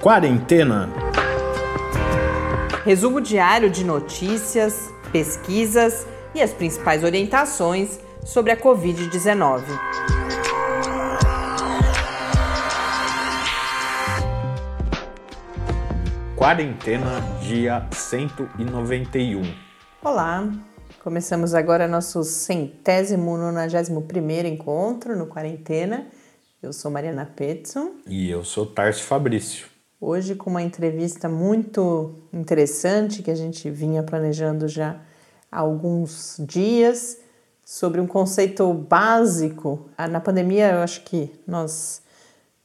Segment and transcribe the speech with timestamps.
[0.00, 0.88] Quarentena.
[2.86, 9.62] Resumo diário de notícias, pesquisas e as principais orientações sobre a Covid-19.
[16.34, 19.42] Quarentena, dia 191.
[20.02, 20.50] Olá,
[21.04, 26.06] começamos agora nosso centésimo, nonagésimo primeiro encontro no Quarentena.
[26.62, 27.96] Eu sou Mariana Petson.
[28.06, 29.69] E eu sou Tarso Fabrício.
[30.02, 34.98] Hoje com uma entrevista muito interessante que a gente vinha planejando já
[35.52, 37.18] há alguns dias
[37.62, 39.90] sobre um conceito básico.
[39.98, 42.00] Ah, na pandemia, eu acho que nós,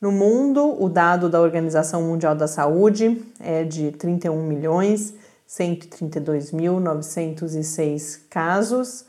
[0.00, 5.14] No mundo, o dado da Organização Mundial da Saúde é de 31 milhões
[5.48, 9.04] 132.906 casos.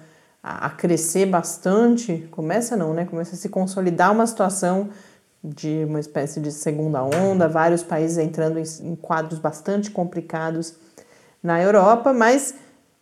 [0.77, 3.05] crescer bastante, começa não, né?
[3.05, 4.89] Começa a se consolidar uma situação
[5.43, 10.75] de uma espécie de segunda onda, vários países entrando em, em quadros bastante complicados
[11.41, 12.55] na Europa, mas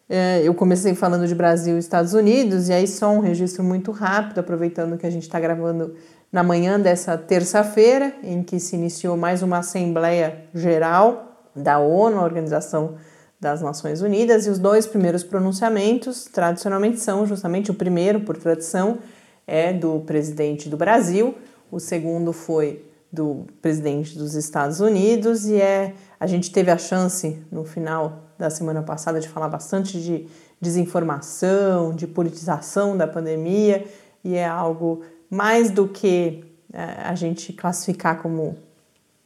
[0.09, 3.91] é, eu comecei falando de Brasil e Estados Unidos, e aí só um registro muito
[3.91, 5.95] rápido, aproveitando que a gente está gravando
[6.31, 12.23] na manhã dessa terça-feira, em que se iniciou mais uma Assembleia Geral da ONU, a
[12.23, 12.95] Organização
[13.43, 18.99] das Nações Unidas, e os dois primeiros pronunciamentos, tradicionalmente, são justamente o primeiro, por tradição,
[19.45, 21.35] é do presidente do Brasil,
[21.69, 27.37] o segundo foi do presidente dos Estados Unidos, e é a gente teve a chance
[27.51, 30.25] no final da semana passada de falar bastante de
[30.59, 33.85] desinformação, de politização da pandemia,
[34.23, 38.55] e é algo mais do que é, a gente classificar como.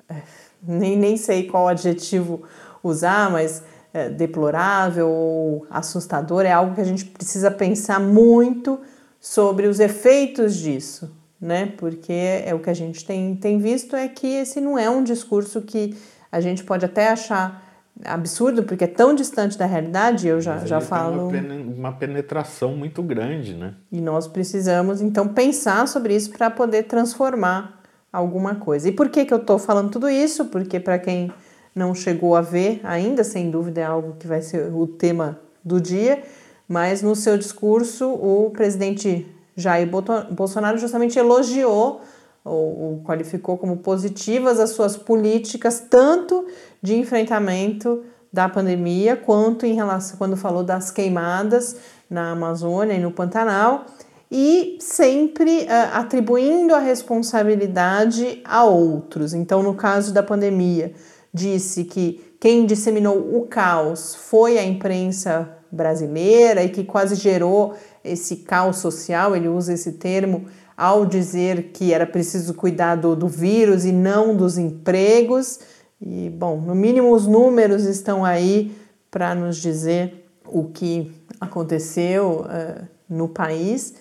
[0.10, 0.22] É,
[0.64, 2.42] nem, nem sei qual adjetivo
[2.82, 3.62] usar, mas
[3.98, 8.80] é, deplorável ou assustador, é algo que a gente precisa pensar muito
[9.20, 11.74] sobre os efeitos disso, né?
[11.78, 15.04] Porque é o que a gente tem, tem visto é que esse não é um
[15.04, 15.98] discurso que
[16.32, 17.64] a gente pode até achar
[18.06, 21.30] absurdo, porque é tão distante da realidade, eu já, já falo.
[21.76, 23.74] uma penetração muito grande, né?
[23.92, 27.82] E nós precisamos, então, pensar sobre isso para poder transformar
[28.14, 28.90] alguma coisa.
[28.90, 30.46] E por que, que eu estou falando tudo isso?
[30.46, 31.32] Porque, para quem
[31.78, 35.80] não chegou a ver ainda, sem dúvida é algo que vai ser o tema do
[35.80, 36.24] dia,
[36.68, 39.88] mas no seu discurso o presidente Jair
[40.32, 42.02] Bolsonaro justamente elogiou
[42.44, 46.46] ou, qualificou como positivas as suas políticas tanto
[46.82, 51.78] de enfrentamento da pandemia quanto em relação quando falou das queimadas
[52.10, 53.86] na Amazônia e no Pantanal
[54.30, 59.34] e sempre uh, atribuindo a responsabilidade a outros.
[59.34, 60.94] Então, no caso da pandemia,
[61.38, 68.38] disse que quem disseminou o caos foi a imprensa brasileira e que quase gerou esse
[68.38, 70.46] caos social, ele usa esse termo
[70.76, 75.60] ao dizer que era preciso cuidar do, do vírus e não dos empregos.
[76.00, 78.76] E, bom, no mínimo os números estão aí
[79.10, 81.12] para nos dizer o que
[81.42, 83.96] aconteceu uh, no país.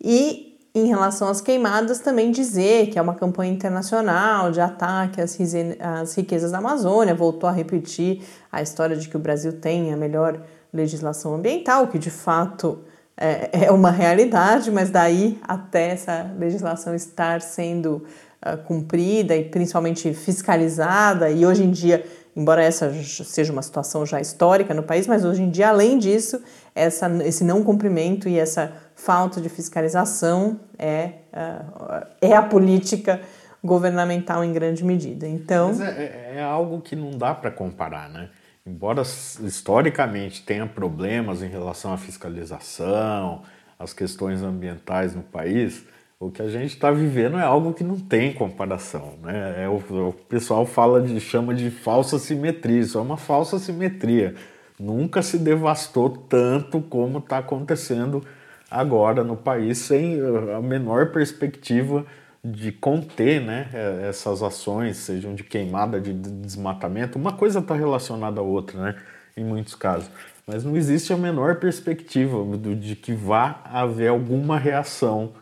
[0.00, 5.38] E em relação às queimadas, também dizer que é uma campanha internacional de ataque às,
[5.78, 9.96] às riquezas da Amazônia, voltou a repetir a história de que o Brasil tem a
[9.96, 10.40] melhor
[10.72, 12.78] legislação ambiental, que de fato
[13.16, 18.02] é, é uma realidade, mas daí até essa legislação estar sendo
[18.44, 22.04] uh, cumprida e principalmente fiscalizada, e hoje em dia,
[22.34, 26.42] embora essa seja uma situação já histórica no país, mas hoje em dia, além disso,
[26.74, 33.20] essa, esse não cumprimento e essa falta de fiscalização é, uh, é a política
[33.62, 35.26] governamental em grande medida.
[35.26, 38.28] Então, é, é, é algo que não dá para comparar, né?
[38.64, 43.42] Embora historicamente tenha problemas em relação à fiscalização,
[43.78, 45.84] às questões ambientais no país,
[46.18, 49.64] o que a gente está vivendo é algo que não tem comparação, né?
[49.64, 54.34] É o, o pessoal fala de chama de falsa simetria, isso é uma falsa simetria.
[54.82, 58.20] Nunca se devastou tanto como está acontecendo
[58.68, 60.18] agora no país, sem
[60.56, 62.04] a menor perspectiva
[62.44, 67.16] de conter né, é, essas ações, sejam de queimada, de desmatamento.
[67.16, 68.96] Uma coisa está relacionada à outra, né,
[69.36, 70.10] em muitos casos.
[70.44, 72.44] Mas não existe a menor perspectiva
[72.74, 75.32] de que vá haver alguma reação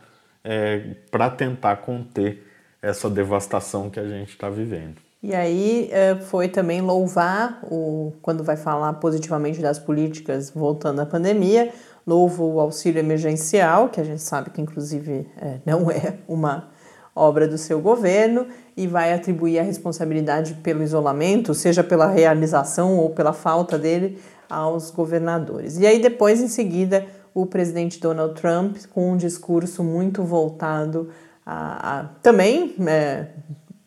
[0.44, 2.46] é, para tentar conter
[2.82, 4.96] essa devastação que a gente está vivendo.
[5.22, 11.06] E aí é, foi também louvar, o, quando vai falar positivamente das políticas voltando à
[11.06, 11.72] pandemia,
[12.06, 16.70] louvo o auxílio emergencial, que a gente sabe que inclusive é, não é uma
[17.14, 23.10] obra do seu governo e vai atribuir a responsabilidade pelo isolamento, seja pela realização ou
[23.10, 24.18] pela falta dele,
[24.48, 25.78] aos governadores.
[25.78, 31.10] E aí depois, em seguida, o presidente Donald Trump com um discurso muito voltado
[31.46, 33.26] a, a também é,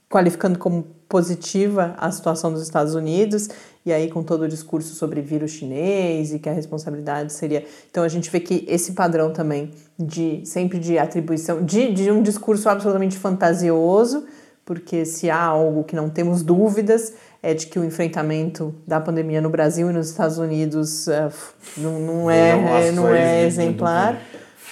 [0.09, 3.48] qualificando como positiva a situação dos Estados Unidos
[3.86, 7.63] e aí com todo o discurso sobre vírus chinês e que a responsabilidade seria.
[7.92, 9.69] Então a gente vê que esse padrão também
[10.00, 14.25] de sempre de atribuição, de, de um discurso absolutamente fantasioso,
[14.65, 17.13] porque se há algo que não temos dúvidas
[17.44, 21.31] é de que o enfrentamento da pandemia no Brasil e nos Estados Unidos uh,
[21.77, 24.19] não, não, é, não é exemplar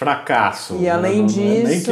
[0.02, 0.78] fracasso.
[0.80, 1.44] E além não, disso.
[1.44, 1.92] Não é nem que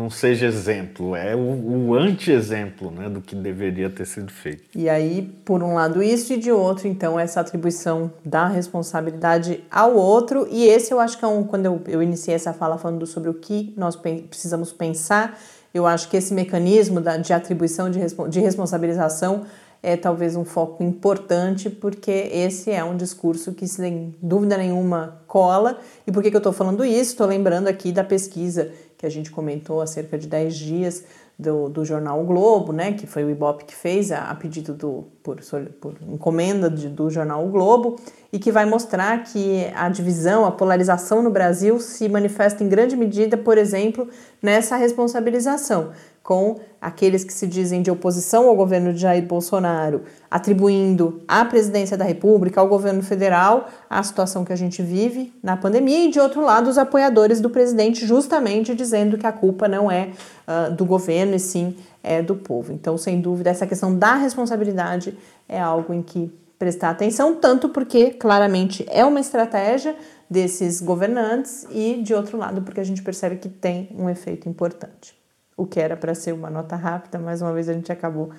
[0.00, 4.64] não seja exemplo, é o, o anti-exemplo né, do que deveria ter sido feito.
[4.74, 9.94] E aí, por um lado, isso, e de outro, então, essa atribuição da responsabilidade ao
[9.94, 10.48] outro.
[10.50, 11.44] E esse eu acho que é um.
[11.44, 15.38] Quando eu, eu iniciei essa fala falando sobre o que nós precisamos pensar,
[15.74, 18.00] eu acho que esse mecanismo da, de atribuição de,
[18.30, 19.44] de responsabilização
[19.82, 25.78] é talvez um foco importante, porque esse é um discurso que, sem dúvida nenhuma, cola.
[26.06, 27.12] E por que, que eu estou falando isso?
[27.12, 28.70] Estou lembrando aqui da pesquisa
[29.00, 31.04] que a gente comentou há cerca de 10 dias
[31.38, 34.74] do, do jornal o Globo, né, que foi o Ibope que fez a, a pedido
[34.74, 35.40] do, por,
[35.80, 37.96] por encomenda de, do jornal o Globo,
[38.30, 42.94] e que vai mostrar que a divisão, a polarização no Brasil se manifesta em grande
[42.94, 44.06] medida, por exemplo,
[44.42, 45.92] nessa responsabilização
[46.30, 51.96] com aqueles que se dizem de oposição ao governo de Jair Bolsonaro, atribuindo à presidência
[51.96, 56.20] da República, ao governo federal, a situação que a gente vive na pandemia, e de
[56.20, 60.10] outro lado, os apoiadores do presidente, justamente dizendo que a culpa não é
[60.46, 62.72] uh, do governo e sim é do povo.
[62.72, 65.18] Então, sem dúvida, essa questão da responsabilidade
[65.48, 69.96] é algo em que prestar atenção, tanto porque claramente é uma estratégia
[70.30, 75.18] desses governantes e de outro lado porque a gente percebe que tem um efeito importante
[75.60, 78.30] o que era para ser uma nota rápida, mais uma vez a gente acabou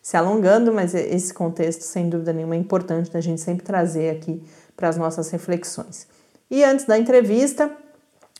[0.00, 4.42] se alongando, mas esse contexto, sem dúvida nenhuma, é importante da gente sempre trazer aqui
[4.74, 6.06] para as nossas reflexões.
[6.50, 7.70] E antes da entrevista,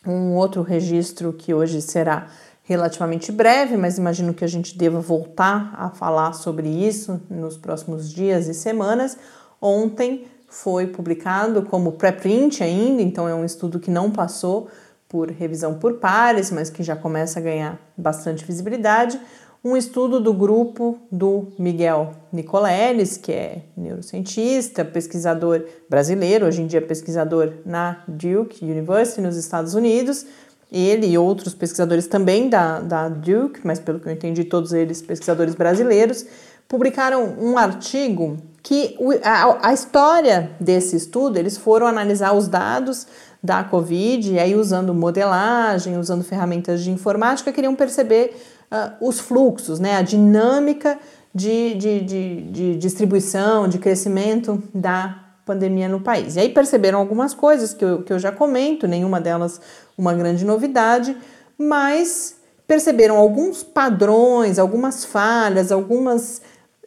[0.07, 2.29] um outro registro que hoje será
[2.63, 8.11] relativamente breve, mas imagino que a gente deva voltar a falar sobre isso nos próximos
[8.11, 9.17] dias e semanas.
[9.61, 14.67] Ontem foi publicado como pré-print ainda, então é um estudo que não passou
[15.11, 19.19] por revisão por pares, mas que já começa a ganhar bastante visibilidade,
[19.61, 26.81] um estudo do grupo do Miguel Nicoleles, que é neurocientista, pesquisador brasileiro, hoje em dia
[26.81, 30.25] pesquisador na Duke University, nos Estados Unidos.
[30.71, 35.01] Ele e outros pesquisadores também da, da Duke, mas pelo que eu entendi, todos eles
[35.01, 36.25] pesquisadores brasileiros,
[36.69, 43.05] publicaram um artigo que a, a história desse estudo, eles foram analisar os dados
[43.43, 48.35] da Covid, e aí usando modelagem, usando ferramentas de informática, queriam perceber
[48.71, 50.99] uh, os fluxos, né, a dinâmica
[51.33, 56.35] de, de, de, de distribuição, de crescimento da pandemia no país.
[56.35, 59.59] E aí perceberam algumas coisas que eu, que eu já comento, nenhuma delas
[59.97, 61.17] uma grande novidade,
[61.57, 62.35] mas
[62.67, 66.41] perceberam alguns padrões, algumas falhas, algumas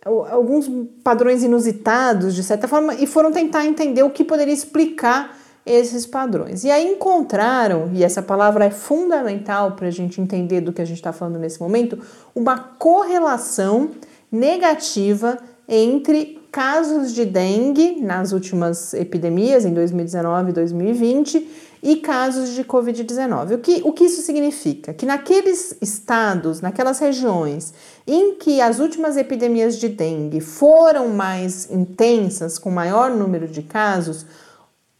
[0.07, 0.71] alguns
[1.03, 5.35] padrões inusitados de certa forma e foram tentar entender o que poderia explicar
[5.67, 6.65] esses padrões.
[6.65, 10.85] E aí encontraram, e essa palavra é fundamental para a gente entender do que a
[10.85, 11.99] gente está falando nesse momento,
[12.35, 13.91] uma correlação
[14.31, 21.49] negativa entre casos de dengue nas últimas epidemias, em 2019 e 2020,
[21.83, 23.57] e casos de Covid-19.
[23.57, 24.95] O que, o que isso significa?
[24.95, 27.75] Que naqueles estados, naquelas regiões
[28.07, 34.25] em que as últimas epidemias de dengue foram mais intensas, com maior número de casos,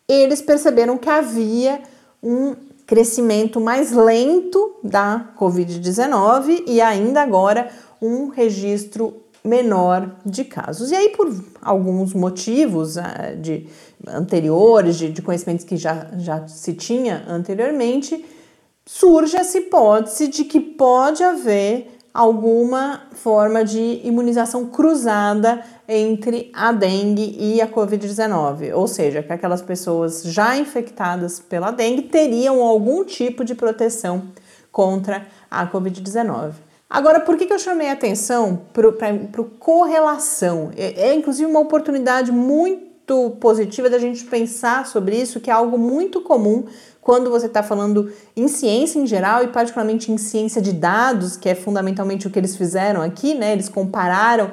[0.09, 1.81] eles perceberam que havia
[2.23, 2.55] um
[2.87, 7.71] crescimento mais lento da Covid-19 e ainda agora
[8.01, 10.91] um registro menor de casos.
[10.91, 13.67] E aí, por alguns motivos uh, de
[14.07, 18.25] anteriores, de, de conhecimentos que já, já se tinha anteriormente,
[18.87, 27.37] surge essa hipótese de que pode haver alguma forma de imunização cruzada entre a dengue
[27.37, 33.45] e a Covid-19, ou seja, que aquelas pessoas já infectadas pela dengue teriam algum tipo
[33.45, 34.29] de proteção
[34.71, 36.53] contra a Covid-19.
[36.89, 40.71] Agora, por que, eu chamei a atenção para o correlação?
[40.77, 45.77] É, é inclusive uma oportunidade muito positiva da gente pensar sobre isso, que é algo
[45.77, 46.65] muito comum
[47.05, 51.51] quando você está falando em ciência em geral e particularmente em ciência de dados, que
[51.51, 53.53] é fundamentalmente o que eles fizeram aqui, né?
[53.53, 54.51] Eles compararam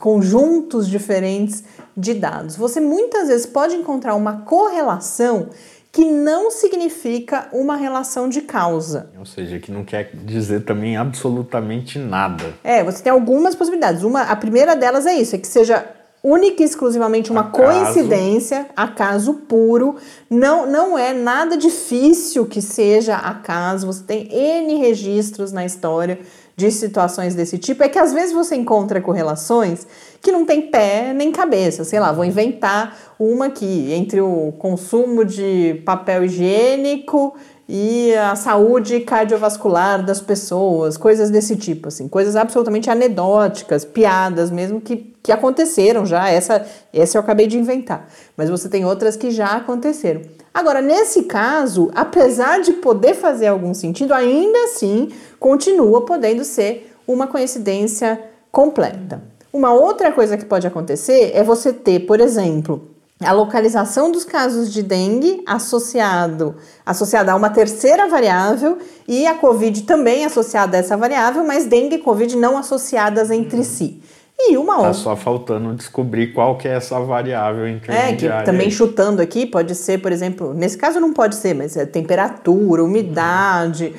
[0.00, 1.62] conjuntos diferentes
[1.96, 2.56] de dados.
[2.56, 5.48] Você muitas vezes pode encontrar uma correlação
[5.92, 9.08] que não significa uma relação de causa.
[9.16, 12.52] Ou seja, que não quer dizer também absolutamente nada.
[12.64, 14.02] É, você tem algumas possibilidades.
[14.02, 15.86] Uma, a primeira delas é isso, é que seja
[16.26, 17.84] única e exclusivamente uma acaso.
[17.84, 19.94] coincidência, acaso puro.
[20.28, 23.86] Não, não é nada difícil que seja acaso.
[23.86, 26.18] Você tem N registros na história
[26.56, 29.86] de situações desse tipo é que às vezes você encontra correlações
[30.22, 31.84] que não tem pé nem cabeça.
[31.84, 37.36] Sei lá, vou inventar uma aqui entre o consumo de papel higiênico
[37.68, 44.80] e a saúde cardiovascular das pessoas, coisas desse tipo, assim, coisas absolutamente anedóticas, piadas mesmo
[44.80, 46.28] que, que aconteceram já.
[46.28, 50.22] Essa, essa eu acabei de inventar, mas você tem outras que já aconteceram.
[50.54, 57.26] Agora, nesse caso, apesar de poder fazer algum sentido, ainda assim continua podendo ser uma
[57.26, 59.22] coincidência completa.
[59.52, 64.70] Uma outra coisa que pode acontecer é você ter, por exemplo, a localização dos casos
[64.70, 70.96] de dengue associado, associada a uma terceira variável e a Covid também associada a essa
[70.96, 74.02] variável, mas dengue e Covid não associadas entre si.
[74.38, 74.88] E uma outra.
[74.88, 78.34] Tá só faltando descobrir qual que é essa variável intermediária.
[78.34, 81.74] É, que também chutando aqui pode ser, por exemplo, nesse caso não pode ser, mas
[81.74, 83.94] é temperatura, umidade,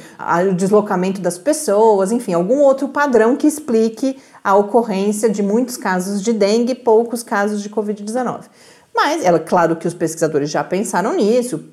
[0.47, 6.21] o deslocamento das pessoas, enfim, algum outro padrão que explique a ocorrência de muitos casos
[6.21, 8.41] de dengue e poucos casos de Covid-19.
[8.97, 11.63] Mas é claro que os pesquisadores já pensaram nisso,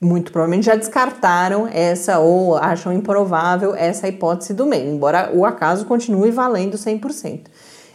[0.00, 5.84] muito provavelmente já descartaram essa ou acham improvável essa hipótese do meio, embora o acaso
[5.84, 7.48] continue valendo 100%.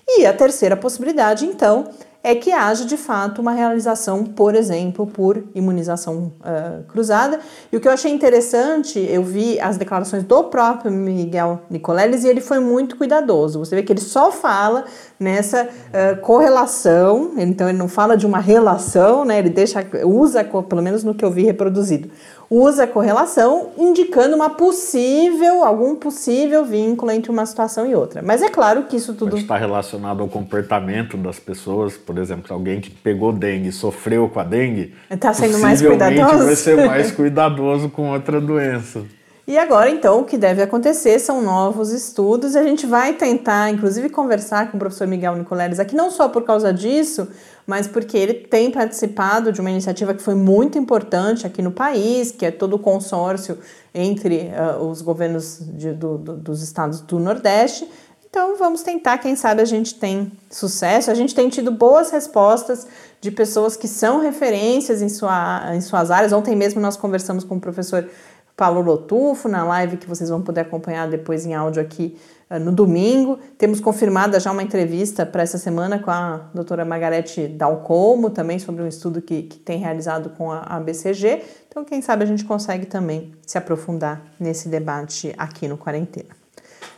[0.07, 1.89] E a terceira possibilidade, então,
[2.25, 7.39] é que haja de fato uma realização, por exemplo, por imunização uh, cruzada.
[7.71, 12.27] E o que eu achei interessante, eu vi as declarações do próprio Miguel Nicoleles e
[12.27, 13.59] ele foi muito cuidadoso.
[13.59, 14.85] Você vê que ele só fala
[15.19, 19.37] nessa uh, correlação, então ele não fala de uma relação, né?
[19.37, 22.09] Ele deixa, usa, pelo menos no que eu vi reproduzido,
[22.49, 28.21] usa a correlação indicando uma possível, algum possível vínculo entre uma situação e outra.
[28.21, 29.31] Mas é claro que isso tudo.
[29.31, 34.29] Pode estar relacionado ao comportamento das pessoas, por exemplo, alguém que pegou dengue e sofreu
[34.29, 34.93] com a dengue.
[35.09, 36.45] Está sendo mais cuidadoso.
[36.45, 39.03] vai ser mais cuidadoso com outra doença.
[39.47, 42.55] E agora, então, o que deve acontecer são novos estudos.
[42.55, 46.27] E a gente vai tentar, inclusive, conversar com o professor Miguel Nicoleles aqui, não só
[46.27, 47.27] por causa disso,
[47.67, 52.31] mas porque ele tem participado de uma iniciativa que foi muito importante aqui no país,
[52.31, 53.59] que é todo o consórcio
[53.93, 57.87] entre uh, os governos de, do, do, dos estados do Nordeste.
[58.27, 61.09] Então vamos tentar, quem sabe a gente tem sucesso.
[61.09, 62.85] A gente tem tido boas respostas
[63.21, 66.33] de pessoas que são referências em, sua, em suas áreas.
[66.33, 68.09] Ontem mesmo nós conversamos com o professor
[68.55, 72.17] Paulo Lotufo na live que vocês vão poder acompanhar depois em áudio aqui
[72.49, 73.37] uh, no domingo.
[73.57, 78.81] Temos confirmada já uma entrevista para essa semana com a doutora Margarete Dalcomo, também sobre
[78.81, 81.43] um estudo que, que tem realizado com a, a BCG.
[81.67, 86.29] Então, quem sabe a gente consegue também se aprofundar nesse debate aqui no Quarentena.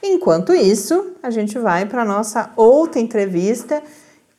[0.04, 3.82] Enquanto isso, a gente vai para a nossa outra entrevista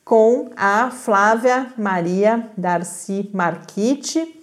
[0.05, 4.38] com a Flávia Maria Darcy Marquite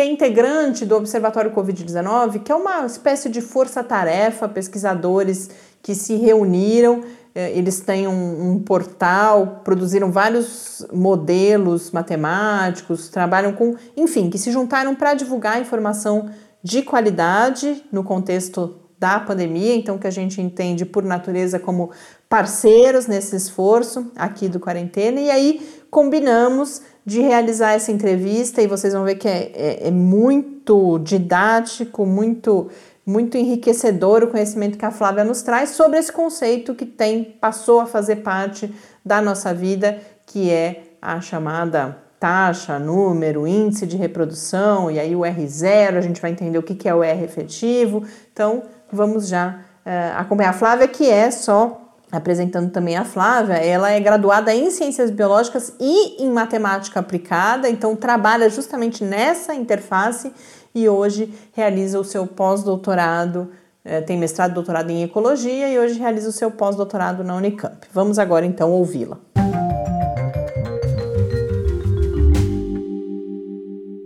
[0.00, 5.50] que é integrante do Observatório Covid-19, que é uma espécie de força-tarefa, pesquisadores
[5.82, 7.02] que se reuniram,
[7.34, 14.50] eh, eles têm um, um, portal, produziram vários modelos matemáticos, trabalham com, enfim, que se
[14.50, 16.30] juntaram para divulgar informação
[16.62, 21.90] de qualidade no contexto da pandemia, então que a gente entende por natureza como
[22.26, 28.92] parceiros nesse esforço aqui do quarentena, e aí combinamos de realizar essa entrevista e vocês
[28.92, 32.68] vão ver que é, é, é muito didático, muito
[33.04, 37.80] muito enriquecedor o conhecimento que a Flávia nos traz sobre esse conceito que tem passou
[37.80, 38.72] a fazer parte
[39.04, 45.20] da nossa vida, que é a chamada taxa, número, índice de reprodução, e aí o
[45.20, 48.04] R0, a gente vai entender o que é o R efetivo.
[48.30, 53.90] Então, vamos já uh, acompanhar a Flávia, que é só apresentando também a Flávia, ela
[53.90, 60.32] é graduada em Ciências Biológicas e em Matemática Aplicada, então trabalha justamente nessa interface
[60.74, 63.50] e hoje realiza o seu pós-doutorado,
[63.84, 67.86] eh, tem mestrado e doutorado em Ecologia e hoje realiza o seu pós-doutorado na Unicamp.
[67.92, 69.18] Vamos agora então ouvi-la.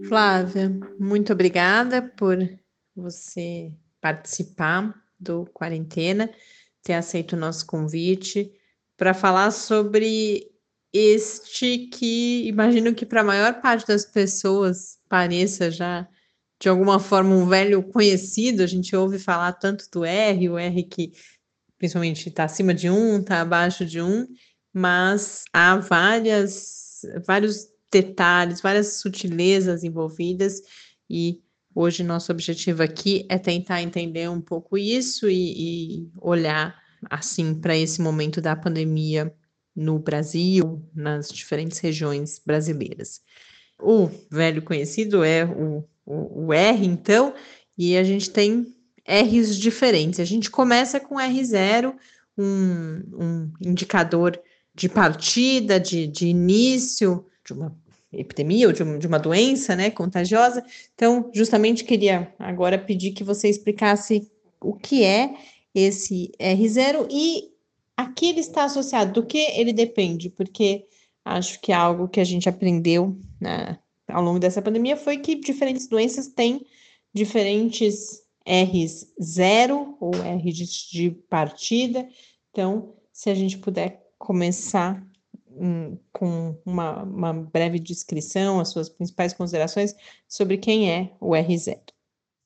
[0.08, 2.38] Flávia, muito obrigada por
[2.94, 6.30] você participar do Quarentena
[6.84, 8.52] ter aceito o nosso convite
[8.96, 10.46] para falar sobre
[10.92, 16.06] este que imagino que para a maior parte das pessoas pareça já
[16.60, 18.62] de alguma forma um velho conhecido.
[18.62, 21.12] A gente ouve falar tanto do R, o R que
[21.78, 24.26] principalmente está acima de um, está abaixo de um,
[24.72, 30.60] mas há várias, vários detalhes, várias sutilezas envolvidas
[31.10, 31.42] e
[31.74, 37.76] Hoje, nosso objetivo aqui é tentar entender um pouco isso e, e olhar assim para
[37.76, 39.34] esse momento da pandemia
[39.74, 43.20] no Brasil, nas diferentes regiões brasileiras.
[43.80, 47.34] O velho conhecido é o, o, o R, então,
[47.76, 48.72] e a gente tem
[49.04, 50.20] R's diferentes.
[50.20, 51.94] A gente começa com R0,
[52.38, 54.40] um, um indicador
[54.72, 57.76] de partida, de, de início de uma
[58.18, 60.64] epidemia ou de, de uma doença, né, contagiosa.
[60.94, 64.30] Então, justamente queria agora pedir que você explicasse
[64.60, 65.34] o que é
[65.74, 67.52] esse R0 e
[67.96, 70.86] a que ele está associado, do que ele depende, porque
[71.24, 73.78] acho que é algo que a gente aprendeu né,
[74.08, 76.66] ao longo dessa pandemia foi que diferentes doenças têm
[77.12, 82.06] diferentes R's zero ou R de partida.
[82.50, 85.02] Então, se a gente puder começar
[85.56, 89.94] um, com uma, uma, breve descrição, as suas principais considerações
[90.28, 91.78] sobre quem é o R0.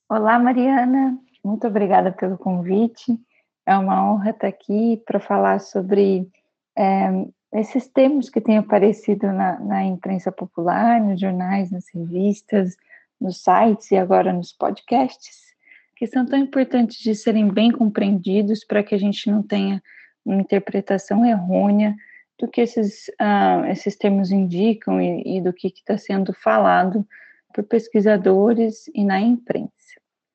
[0.08, 3.18] Olá, Mariana, muito obrigada pelo convite.
[3.66, 6.28] É uma honra estar aqui para falar sobre
[6.76, 12.76] é, esses termos que têm aparecido na, na imprensa popular, nos jornais, nas revistas,
[13.20, 15.48] nos sites e agora nos podcasts,
[15.96, 19.82] que são tão importantes de serem bem compreendidos para que a gente não tenha
[20.24, 21.94] uma interpretação errônea
[22.38, 27.06] do que esses, uh, esses termos indicam e, e do que está sendo falado
[27.52, 29.72] por pesquisadores e na imprensa.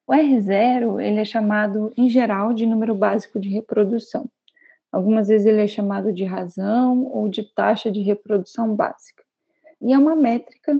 [0.06, 4.30] O R0 ele é chamado, em geral, de número básico de reprodução.
[4.92, 9.24] Algumas vezes ele é chamado de razão ou de taxa de reprodução básica.
[9.82, 10.80] E é uma métrica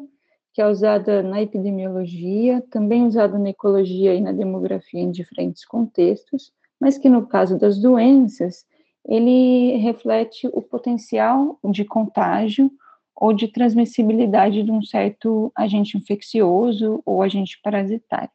[0.54, 6.52] que é usada na epidemiologia, também usada na ecologia e na demografia em diferentes contextos,
[6.80, 8.66] mas que no caso das doenças
[9.06, 12.72] ele reflete o potencial de contágio
[13.16, 18.32] ou de transmissibilidade de um certo agente infeccioso ou agente parasitário.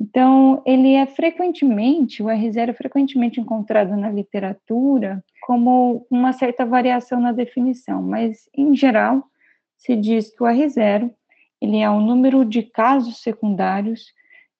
[0.00, 7.20] Então, ele é frequentemente, o R0 é frequentemente encontrado na literatura como uma certa variação
[7.20, 9.22] na definição, mas, em geral,
[9.76, 11.10] se diz que o R0
[11.60, 14.06] ele é o número de casos secundários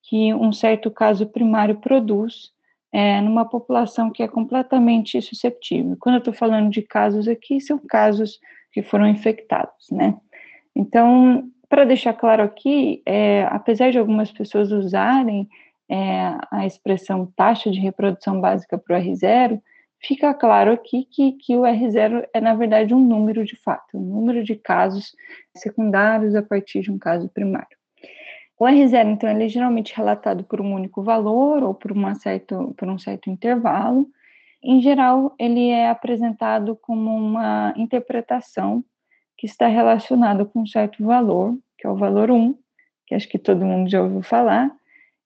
[0.03, 2.53] que um certo caso primário produz
[2.93, 5.97] é, numa população que é completamente susceptível.
[5.99, 8.41] Quando eu estou falando de casos aqui, são casos
[8.73, 10.17] que foram infectados, né?
[10.75, 15.49] Então, para deixar claro aqui, é, apesar de algumas pessoas usarem
[15.89, 19.61] é, a expressão taxa de reprodução básica para o R0,
[20.01, 24.01] fica claro aqui que, que o R0 é, na verdade, um número de fato, um
[24.01, 25.15] número de casos
[25.57, 27.80] secundários a partir de um caso primário.
[28.61, 32.75] O R0, então, ele é geralmente relatado por um único valor ou por, uma certo,
[32.77, 34.07] por um certo intervalo.
[34.63, 38.85] Em geral, ele é apresentado como uma interpretação
[39.39, 42.55] que está relacionada com um certo valor, que é o valor 1,
[43.07, 44.71] que acho que todo mundo já ouviu falar,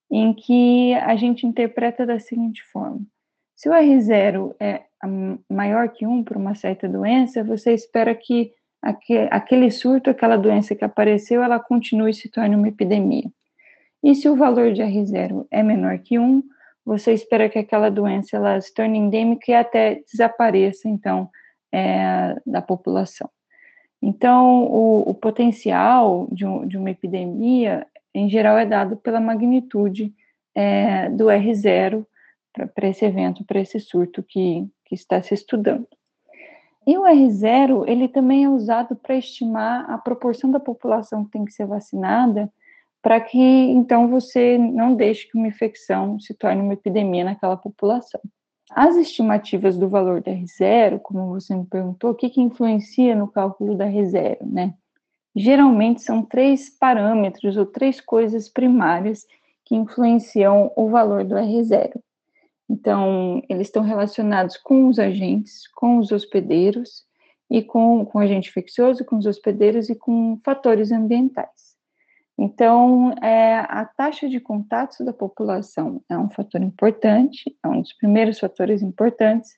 [0.09, 3.01] em que a gente interpreta da seguinte forma:
[3.53, 4.83] se o R0 é
[5.51, 8.53] maior que 1 para uma certa doença, você espera que
[9.31, 13.29] aquele surto, aquela doença que apareceu, ela continue e se torne uma epidemia.
[14.03, 16.43] E se o valor de R0 é menor que 1,
[16.85, 21.27] você espera que aquela doença ela se torne endêmica e até desapareça, então,
[21.71, 23.27] é, da população.
[23.99, 30.13] Então, o, o potencial de, um, de, uma epidemia, em geral, é dado pela magnitude
[30.53, 32.05] é, do R0
[32.75, 35.87] para esse evento, para esse surto que, que está se estudando.
[36.85, 41.45] E o R0, ele também é usado para estimar a proporção da população que tem
[41.45, 42.51] que ser vacinada
[43.05, 48.19] para que então você não deixe que uma infecção se torne uma epidemia naquela população.
[48.71, 53.27] As estimativas do valor da R0, como você me perguntou, o que, que influencia no
[53.27, 54.73] cálculo da R0, né?
[55.35, 59.23] Geralmente são três parâmetros ou três coisas primárias
[59.63, 61.99] que influenciam o valor do R0.
[62.69, 67.05] Então, eles estão relacionados com os agentes, com os hospedeiros
[67.49, 71.75] e com, com o agente infeccioso, com os hospedeiros e com fatores ambientais.
[72.37, 77.93] Então, é, a taxa de contatos da população é um fator importante, é um dos
[77.93, 79.51] primeiros fatores importantes.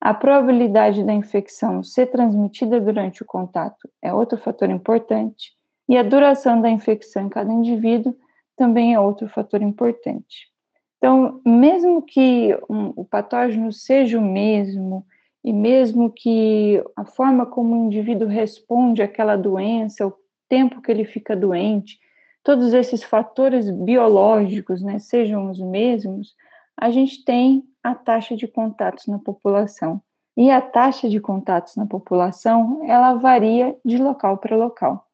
[0.00, 5.52] A probabilidade da infecção ser transmitida durante o contato é outro fator importante.
[5.88, 8.16] E a duração da infecção em cada indivíduo
[8.56, 10.48] também é outro fator importante.
[10.98, 15.06] Então, mesmo que um, o patógeno seja o mesmo,
[15.44, 20.14] e mesmo que a forma como o indivíduo responde àquela doença, o
[20.48, 21.98] tempo que ele fica doente,
[22.42, 26.34] todos esses fatores biológicos né, sejam os mesmos,
[26.76, 30.02] a gente tem a taxa de contatos na população.
[30.36, 35.05] E a taxa de contatos na população, ela varia de local para local.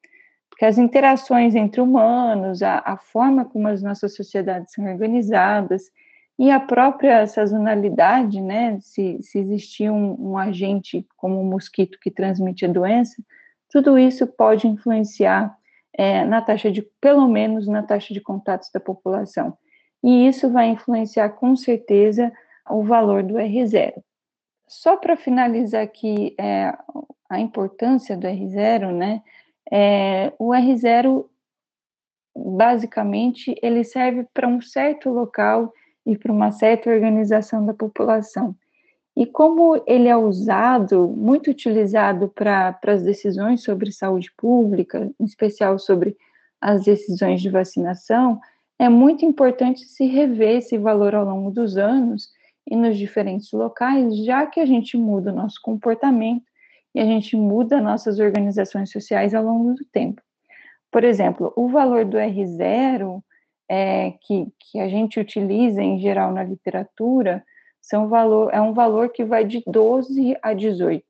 [0.62, 5.90] Porque as interações entre humanos, a, a forma como as nossas sociedades são organizadas
[6.38, 12.12] e a própria sazonalidade, né, se, se existir um, um agente como o mosquito que
[12.12, 13.20] transmite a doença,
[13.68, 15.53] tudo isso pode influenciar
[15.92, 19.59] é, na taxa de, pelo menos na taxa de contatos da população.
[20.01, 22.33] E isso vai influenciar com certeza
[22.70, 23.94] o valor do R0.
[24.68, 26.72] Só para finalizar aqui é,
[27.29, 29.22] a importância do R0, né?
[29.75, 31.25] É, o R0
[32.37, 35.73] basicamente ele serve para um certo local
[36.05, 38.55] e para uma certa organização da população.
[39.17, 45.79] E como ele é usado, muito utilizado para as decisões sobre saúde pública, em especial
[45.79, 46.17] sobre
[46.61, 48.41] as decisões de vacinação,
[48.79, 52.31] é muito importante se rever esse valor ao longo dos anos
[52.71, 56.52] e nos diferentes locais, já que a gente muda o nosso comportamento
[56.95, 60.21] e a gente muda nossas organizações sociais ao longo do tempo.
[60.91, 63.23] Por exemplo, o valor do R0,
[63.69, 67.43] é, que, que a gente utiliza em geral na literatura,
[67.81, 71.05] são valor, é um valor que vai de 12 a 18.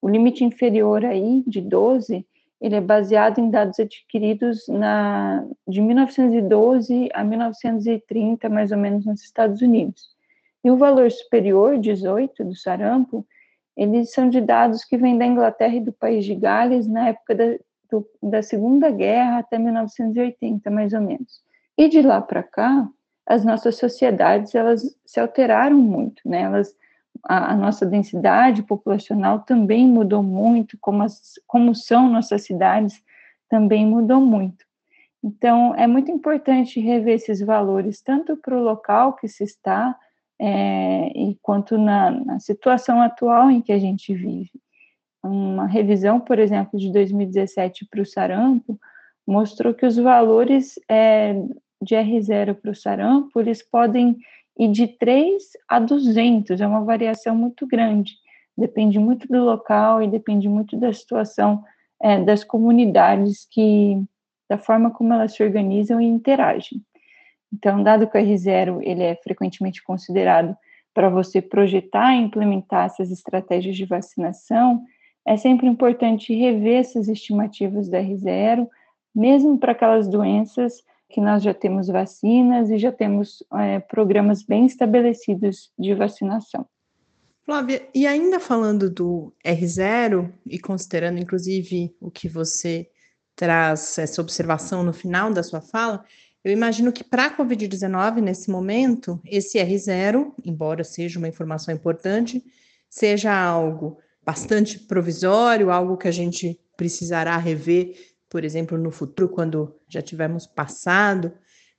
[0.00, 2.24] O limite inferior aí, de 12,
[2.60, 9.22] ele é baseado em dados adquiridos na, de 1912 a 1930, mais ou menos, nos
[9.22, 10.08] Estados Unidos.
[10.64, 13.26] E o valor superior, 18, do sarampo,
[13.76, 17.34] eles são de dados que vêm da Inglaterra e do país de Gales na época
[17.34, 17.44] da,
[17.90, 21.42] do, da Segunda Guerra até 1980, mais ou menos.
[21.76, 22.88] E de lá para cá,
[23.26, 26.42] as nossas sociedades elas se alteraram muito, né?
[26.42, 26.74] Elas,
[27.24, 33.02] a, a nossa densidade populacional também mudou muito, como, as, como são nossas cidades
[33.48, 34.64] também mudou muito.
[35.22, 39.96] Então, é muito importante rever esses valores, tanto para o local que se está,
[40.40, 44.50] é, e quanto na, na situação atual em que a gente vive.
[45.22, 48.78] Uma revisão, por exemplo, de 2017 para o sarampo,
[49.26, 51.34] mostrou que os valores é,
[51.82, 54.16] de R0 para o sarampo, eles podem
[54.58, 58.14] ir de 3 a 200, é uma variação muito grande.
[58.56, 61.62] Depende muito do local e depende muito da situação
[62.00, 64.02] é, das comunidades que,
[64.48, 66.82] da forma como elas se organizam e interagem.
[67.56, 70.54] Então, dado que o R0 ele é frequentemente considerado
[70.92, 74.84] para você projetar e implementar essas estratégias de vacinação,
[75.26, 78.68] é sempre importante rever essas estimativas do R0,
[79.14, 84.66] mesmo para aquelas doenças que nós já temos vacinas e já temos é, programas bem
[84.66, 86.66] estabelecidos de vacinação.
[87.42, 92.90] Flávia, e ainda falando do R0 e considerando inclusive o que você
[93.36, 96.02] traz essa observação no final da sua fala,
[96.46, 102.44] eu imagino que para a Covid-19, nesse momento, esse R0, embora seja uma informação importante,
[102.88, 107.94] seja algo bastante provisório, algo que a gente precisará rever
[108.28, 111.32] por exemplo, no futuro, quando já tivermos passado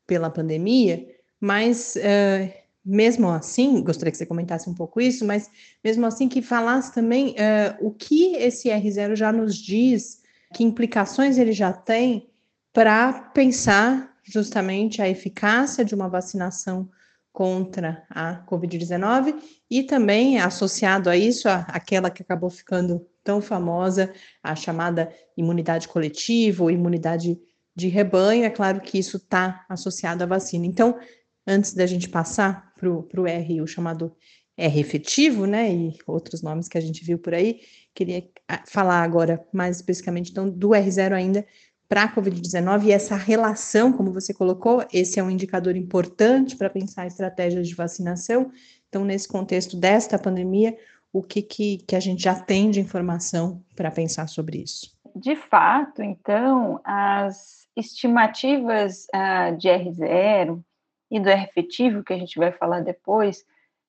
[0.05, 1.05] pela pandemia,
[1.39, 2.53] mas uh,
[2.83, 5.51] mesmo assim, gostaria que você comentasse um pouco isso, mas
[5.83, 10.21] mesmo assim que falasse também uh, o que esse R0 já nos diz,
[10.53, 12.29] que implicações ele já tem
[12.73, 16.89] para pensar justamente a eficácia de uma vacinação
[17.31, 19.35] contra a Covid-19
[19.69, 24.11] e também associado a isso, a, aquela que acabou ficando tão famosa,
[24.41, 27.39] a chamada imunidade coletiva ou imunidade
[27.75, 28.43] de rebanho.
[28.43, 30.65] É claro que isso está associado à vacina.
[30.65, 30.97] Então,
[31.45, 34.15] antes da gente passar para o R, o chamado
[34.57, 37.61] R efetivo, né, e outros nomes que a gente viu por aí,
[37.93, 41.45] queria ah, falar agora mais especificamente então, do R0 ainda,
[41.87, 46.69] para a Covid-19 e essa relação, como você colocou, esse é um indicador importante para
[46.69, 48.51] pensar estratégias de vacinação.
[48.89, 50.77] Então, nesse contexto desta pandemia,
[51.13, 54.95] o que, que, que a gente já tem de informação para pensar sobre isso?
[55.15, 60.61] De fato, então, as estimativas uh, de R0
[61.09, 63.45] e do R efetivo, que a gente vai falar depois,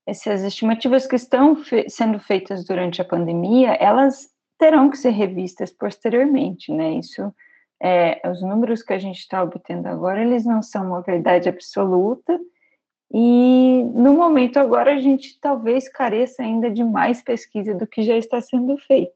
[0.07, 5.71] essas estimativas que estão fe sendo feitas durante a pandemia, elas terão que ser revistas
[5.71, 6.95] posteriormente, né?
[6.95, 7.33] Isso,
[7.81, 12.39] é, os números que a gente está obtendo agora, eles não são uma verdade absoluta,
[13.13, 18.17] e no momento agora a gente talvez careça ainda de mais pesquisa do que já
[18.17, 19.15] está sendo feita.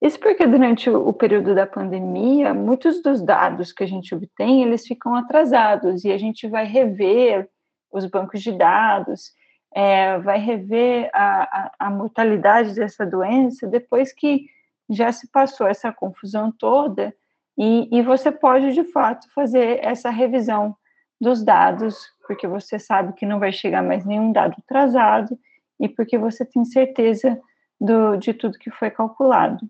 [0.00, 4.86] Isso porque durante o, período da pandemia, muitos dos dados que a gente obtém, eles
[4.86, 6.04] ficam atrasados.
[6.04, 7.48] E a gente vai rever
[7.90, 9.32] os bancos de dados,
[9.74, 14.46] é, vai rever a, a, a mortalidade dessa doença depois que
[14.88, 17.14] já se passou essa confusão toda
[17.58, 20.76] e, e você pode, de fato, fazer essa revisão
[21.20, 25.36] dos dados, porque você sabe que não vai chegar mais nenhum dado atrasado
[25.80, 27.40] e porque você tem certeza
[27.80, 29.68] do, de tudo que foi calculado.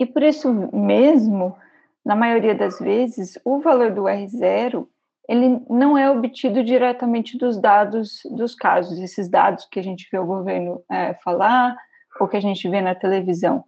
[0.00, 1.54] E por isso mesmo,
[2.04, 4.86] na maioria das vezes, o valor do R0
[5.28, 10.18] ele não é obtido diretamente dos dados dos casos, esses dados que a gente vê
[10.18, 11.76] o governo é, falar
[12.18, 13.62] ou que a gente vê na televisão.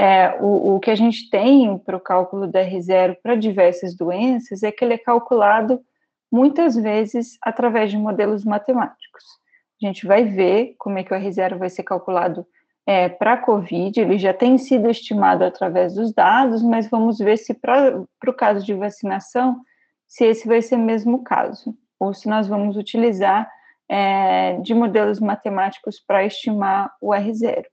[0.00, 4.62] É, o, o que a gente tem para o cálculo do R0 para diversas doenças
[4.62, 5.80] é que ele é calculado
[6.30, 9.24] muitas vezes através de modelos matemáticos.
[9.82, 12.46] A gente vai ver como é que o R0 vai ser calculado
[12.86, 17.36] é, para a COVID, ele já tem sido estimado através dos dados, mas vamos ver
[17.36, 19.60] se para o caso de vacinação,
[20.06, 23.50] se esse vai ser mesmo o caso, ou se nós vamos utilizar
[23.88, 27.64] é, de modelos matemáticos para estimar o R0.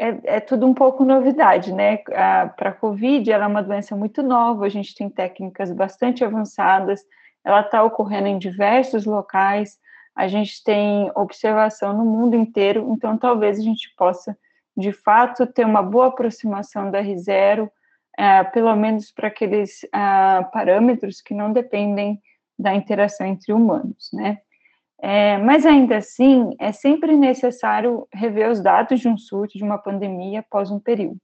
[0.00, 1.96] É, é, tudo um pouco novidade, né?
[1.96, 7.04] Para a COVID, ela é uma doença muito nova, a gente tem técnicas bastante avançadas,
[7.44, 9.76] ela está ocorrendo em diversos locais,
[10.14, 14.38] a gente tem observação no mundo inteiro, então talvez a gente possa,
[14.76, 17.68] de fato, ter uma boa aproximação da R0,
[18.16, 22.20] é, pelo menos para aqueles é, parâmetros que não dependem
[22.56, 24.38] da interação entre humanos, né?
[25.00, 29.78] É, mas ainda assim, é sempre necessário rever os dados de um surto, de uma
[29.78, 31.20] pandemia após um período.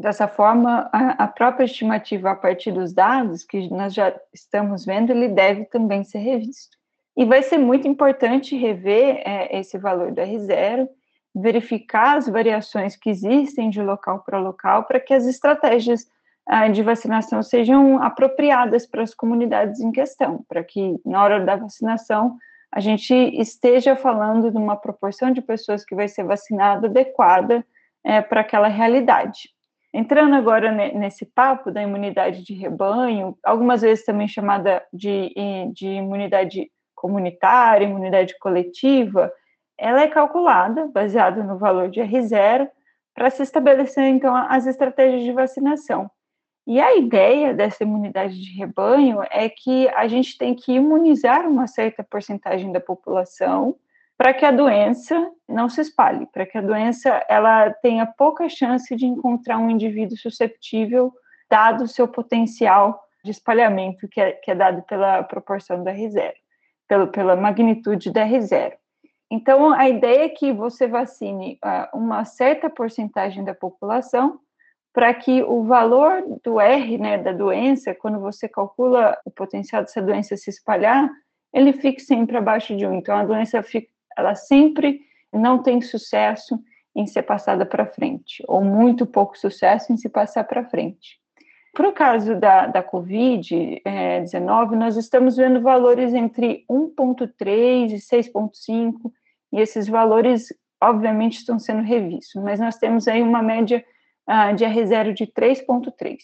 [0.00, 5.10] Dessa forma, a, a, própria estimativa a partir dos dados que nós já estamos vendo,
[5.10, 6.76] ele deve também ser revisto.
[7.16, 10.88] E vai ser muito importante rever é, esse valor do R0,
[11.34, 16.06] verificar as variações que existem de local para local, para que as estratégias
[16.46, 21.56] ah, de vacinação sejam apropriadas para as comunidades em questão, para que na hora da
[21.56, 22.38] vacinação
[22.72, 27.64] a gente esteja falando de uma proporção de pessoas que vai ser vacinada adequada
[28.04, 29.50] é, para aquela realidade.
[29.92, 35.32] Entrando agora nesse papo da imunidade de rebanho, algumas vezes também chamada de,
[35.72, 39.32] de imunidade comunitária, imunidade coletiva,
[39.78, 42.68] ela é calculada baseada no valor de R0
[43.14, 46.10] para se estabelecer então as estratégias de vacinação.
[46.68, 51.66] E a ideia dessa imunidade de rebanho é que a gente tem que imunizar uma
[51.66, 53.74] certa porcentagem da população
[54.18, 58.94] para que a doença não se espalhe, para que a doença ela tenha pouca chance
[58.94, 61.10] de encontrar um indivíduo susceptível,
[61.48, 66.34] dado o seu potencial de espalhamento que é, que é dado pela proporção da R0
[66.86, 68.74] pelo, pela magnitude da R0.
[69.30, 74.38] Então, a ideia é que você vacine uh, uma certa porcentagem da população
[74.92, 80.02] para que o valor do R, né, da doença, quando você calcula o potencial dessa
[80.02, 81.08] doença se espalhar,
[81.52, 82.94] ele fique sempre abaixo de 1.
[82.94, 85.00] Então, a doença fica, ela sempre
[85.32, 86.58] não tem sucesso
[86.94, 91.18] em ser passada para frente, ou muito pouco sucesso em se passar para frente.
[91.72, 99.12] Para o caso da, da Covid-19, é, nós estamos vendo valores entre 1,3 e 6,5,
[99.52, 100.48] e esses valores,
[100.82, 103.84] obviamente, estão sendo revistos, mas nós temos aí uma média
[104.28, 106.18] uh, de R0 de 3,3.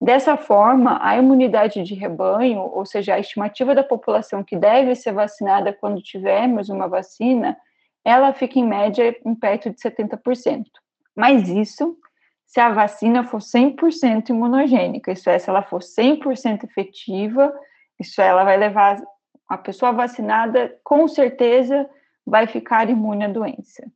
[0.00, 5.12] Dessa forma, a imunidade de rebanho, ou seja, a estimativa da população que deve ser
[5.12, 7.56] vacinada quando tivermos uma vacina,
[8.02, 10.64] ela fica em média em perto de 70%.
[11.14, 11.98] Mas isso
[12.50, 17.54] se a vacina for 100% imunogênica, isso é, se ela for 100% efetiva,
[17.98, 19.00] isso é, ela vai levar
[19.48, 21.88] a pessoa vacinada, com certeza,
[22.26, 23.86] vai ficar imune à doença.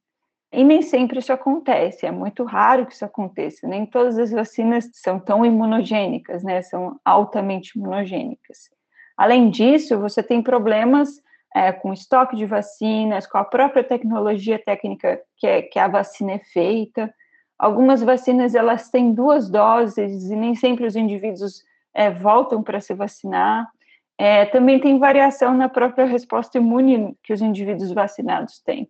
[0.57, 3.67] E nem sempre isso acontece, é muito raro que isso aconteça.
[3.67, 6.63] Nem todas as vacinas são tão imunogênicas, né?
[6.63, 8.71] São altamente imunogênicas.
[9.17, 11.21] Além disso, você tem problemas
[11.55, 16.33] é, com estoque de vacinas, com a própria tecnologia técnica que, é, que a vacina
[16.33, 17.13] é feita.
[17.59, 21.63] Algumas vacinas elas têm duas doses e nem sempre os indivíduos
[21.93, 23.69] é, voltam para se vacinar.
[24.17, 28.89] É, também tem variação na própria resposta imune que os indivíduos vacinados têm.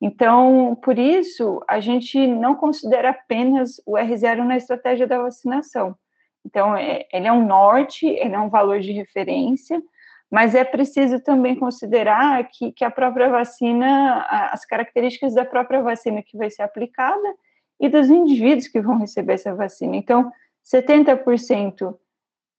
[0.00, 5.94] Então, por isso, a gente não considera apenas o R0 na estratégia da vacinação.
[6.44, 9.82] Então, é, ele é um norte, ele é um valor de referência,
[10.30, 16.22] mas é preciso também considerar que, que a própria vacina, as características da própria vacina
[16.22, 17.34] que vai ser aplicada
[17.78, 19.96] e dos indivíduos que vão receber essa vacina.
[19.96, 20.32] Então,
[20.64, 21.94] 70%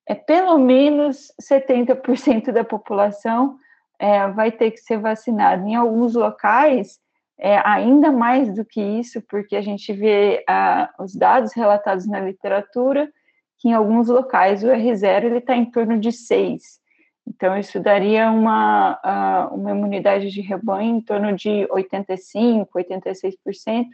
[0.08, 3.58] é pelo menos 70% da população
[3.98, 5.66] é, vai ter que ser vacinada.
[5.68, 7.00] Em alguns locais,
[7.42, 12.20] é, ainda mais do que isso, porque a gente vê ah, os dados relatados na
[12.20, 13.12] literatura,
[13.58, 16.80] que em alguns locais o R0 está em torno de 6.
[17.28, 23.88] Então, isso daria uma, uh, uma imunidade de rebanho em torno de 85%, 86%.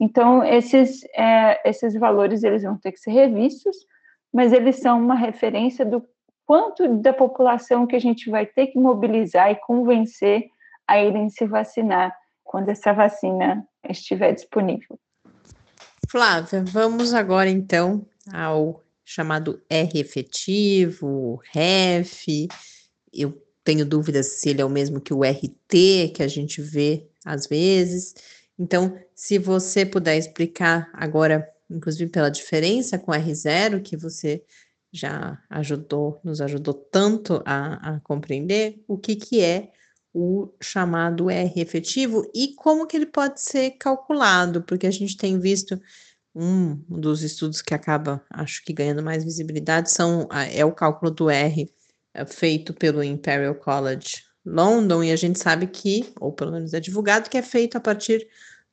[0.00, 3.76] Então, esses, é, esses valores eles vão ter que ser revistos,
[4.32, 6.04] mas eles são uma referência do
[6.44, 10.46] quanto da população que a gente vai ter que mobilizar e convencer
[10.86, 12.12] a irem se vacinar
[12.48, 14.98] quando essa vacina estiver disponível.
[16.08, 22.48] Flávia, vamos agora então ao chamado R efetivo, REF.
[23.12, 27.06] Eu tenho dúvidas se ele é o mesmo que o RT, que a gente vê
[27.24, 28.14] às vezes.
[28.58, 34.42] Então, se você puder explicar agora inclusive pela diferença com R0, que você
[34.90, 39.70] já ajudou, nos ajudou tanto a, a compreender o que, que é
[40.12, 45.38] o chamado R efetivo e como que ele pode ser calculado, porque a gente tem
[45.38, 45.80] visto
[46.34, 51.28] um dos estudos que acaba, acho que ganhando mais visibilidade, são, é o cálculo do
[51.28, 51.70] R
[52.14, 56.80] é, feito pelo Imperial College London, e a gente sabe que, ou pelo menos é
[56.80, 58.26] divulgado, que é feito a partir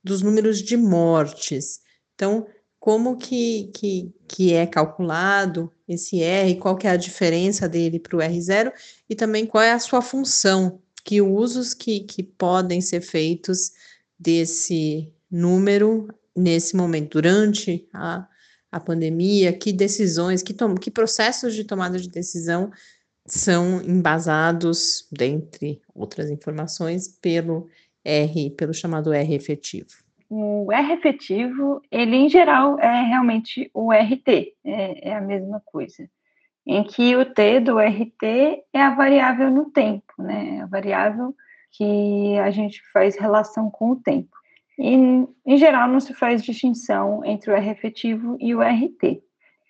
[0.03, 1.79] dos números de mortes.
[2.13, 2.47] Então,
[2.79, 8.15] como que, que, que é calculado esse R, qual que é a diferença dele para
[8.15, 8.71] o R0
[9.09, 13.71] e também qual é a sua função, que usos que, que podem ser feitos
[14.19, 18.27] desse número nesse momento, durante a,
[18.71, 22.71] a pandemia, que decisões, que, tom, que processos de tomada de decisão
[23.25, 27.69] são embasados, dentre outras informações, pelo
[28.03, 29.89] R, pelo chamado R efetivo?
[30.29, 36.09] O R efetivo, ele em geral é realmente o RT, é, é, a mesma coisa,
[36.65, 40.61] em que o T do RT é a variável no tempo, né?
[40.61, 41.35] A variável
[41.71, 44.35] que a gente faz relação com o tempo.
[44.79, 44.93] E,
[45.45, 49.21] em geral, não se faz distinção entre o R efetivo e o RT.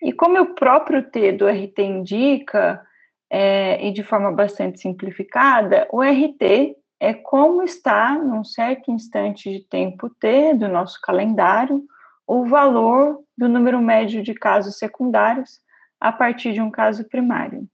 [0.02, 2.82] E como o próprio T do RT indica,
[3.30, 9.60] é, e de forma bastante simplificada, o RT é como está, num certo instante de
[9.68, 11.84] tempo T do nosso calendário,
[12.26, 15.60] o valor do número médio de casos secundários
[16.00, 17.66] a partir de um caso primário.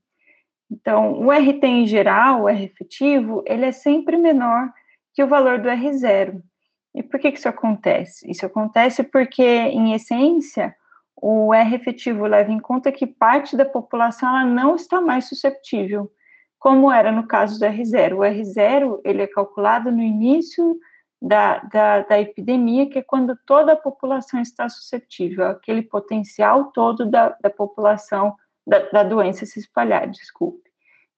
[0.70, 4.72] Então, o RT em geral, o R efetivo, ele é sempre menor
[5.12, 6.40] que o valor do R0.
[6.94, 8.30] E por que, que isso acontece?
[8.30, 10.74] Isso acontece porque, em essência,
[11.16, 16.10] o R efetivo leva em conta que parte da população ela não está mais susceptível
[16.58, 18.14] como era no caso do R0.
[18.14, 20.78] O R0 ele é calculado no início
[21.22, 27.06] da, da, da, epidemia, que é quando toda a população está suscetível, aquele potencial todo
[27.06, 28.34] da, da população
[28.66, 30.68] da, da, doença se espalhar, desculpe.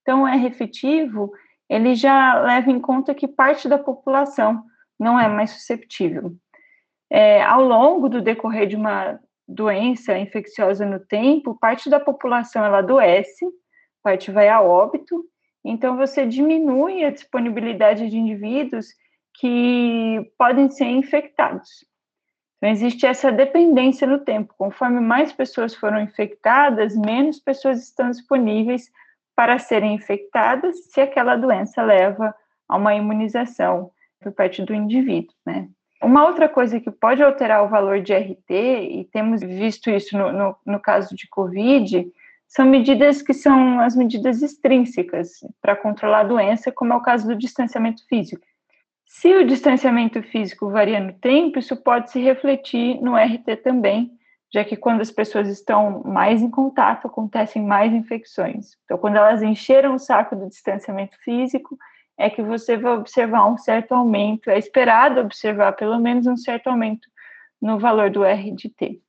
[0.02, 1.32] Então, o R efetivo,
[1.70, 4.62] ele já leva em conta que parte da população
[5.00, 6.36] não é mais susceptível.
[7.08, 12.78] É, ao longo do decorrer de uma doença infecciosa no tempo, parte da população ela
[12.78, 13.46] adoece,
[14.02, 15.24] parte vai a óbito,
[15.64, 18.88] então, você diminui a disponibilidade de indivíduos
[19.34, 21.84] que podem ser infectados.
[22.56, 24.54] Então, existe essa dependência no tempo.
[24.56, 28.90] Conforme mais pessoas foram infectadas, menos pessoas estão disponíveis
[29.36, 32.34] para serem infectadas se aquela doença leva
[32.68, 35.68] a uma imunização por parte do indivíduo, né?
[36.02, 40.32] Uma outra coisa que pode alterar o valor de RT, e temos visto isso no,
[40.32, 42.06] no, no caso de Covid,
[42.46, 47.26] são medidas que são as medidas extrínsecas para controlar a doença, como é o caso
[47.26, 48.44] do distanciamento físico.
[49.16, 54.10] Se o distanciamento físico varia no tempo, isso pode se refletir no RT também,
[54.52, 58.72] já que quando as pessoas estão mais em contato, acontecem mais infecções.
[58.84, 61.78] Então, quando elas encheram o saco do distanciamento físico,
[62.18, 66.66] é que você vai observar um certo aumento, é esperado observar pelo menos um certo
[66.66, 67.08] aumento
[67.62, 69.00] no valor do RT.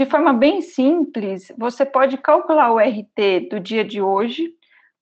[0.00, 4.50] De forma bem simples, você pode calcular o RT do dia de hoje,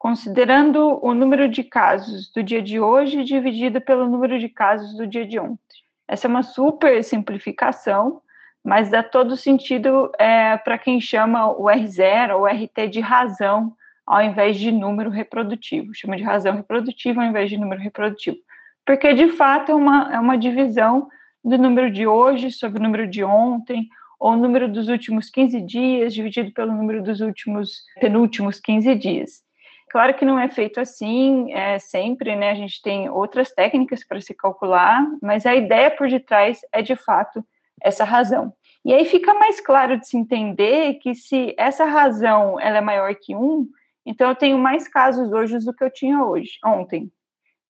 [0.01, 5.07] considerando o número de casos do dia de hoje dividido pelo número de casos do
[5.07, 5.61] dia de ontem.
[6.09, 8.22] Essa é uma super simplificação,
[8.64, 13.74] mas dá todo sentido é, para quem chama o R0 ou RT de razão,
[14.07, 15.94] ao invés de número reprodutivo.
[15.94, 18.38] Chama de razão reprodutiva ao invés de número reprodutivo.
[18.86, 21.09] Porque, de fato, é uma, é uma divisão
[21.44, 23.86] do número de hoje sobre o número de ontem,
[24.18, 29.49] ou o número dos últimos 15 dias dividido pelo número dos últimos penúltimos 15 dias.
[29.91, 32.53] Claro que não é feito assim é, sempre, né?
[32.53, 36.95] A gente tem outras técnicas para se calcular, mas a ideia por detrás é de
[36.95, 37.45] fato
[37.82, 38.53] essa razão.
[38.84, 43.12] E aí fica mais claro de se entender que se essa razão ela é maior
[43.16, 43.68] que um,
[44.07, 47.11] então eu tenho mais casos hoje do que eu tinha hoje, ontem.